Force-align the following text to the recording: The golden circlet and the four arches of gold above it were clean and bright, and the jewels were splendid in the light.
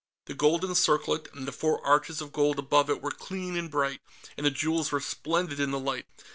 The 0.25 0.33
golden 0.33 0.73
circlet 0.73 1.27
and 1.31 1.47
the 1.47 1.51
four 1.51 1.79
arches 1.85 2.21
of 2.21 2.31
gold 2.33 2.57
above 2.57 2.89
it 2.89 3.03
were 3.03 3.11
clean 3.11 3.55
and 3.55 3.69
bright, 3.69 4.01
and 4.35 4.43
the 4.43 4.49
jewels 4.49 4.91
were 4.91 4.99
splendid 4.99 5.59
in 5.59 5.69
the 5.69 5.77
light. 5.77 6.07